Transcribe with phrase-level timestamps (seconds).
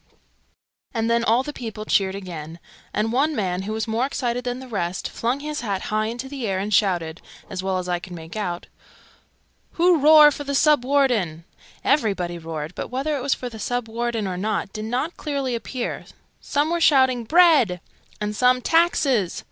[0.95, 2.57] and then all the people cheered again,
[2.91, 6.27] and one man, who was more excited than the rest, flung his hat high into
[6.27, 8.65] the air, and shouted (as well as I could make out)
[9.73, 11.43] "Who roar for the Sub Warden?"
[11.83, 15.53] Everybody roared, but whether it was for the Sub Warden, or not, did not clearly
[15.53, 16.05] appear:
[16.39, 17.79] some were shouting "Bread!"
[18.19, 19.39] and some "Taxes!"